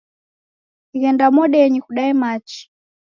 [1.01, 2.61] Ghenda modenyi kudae machi.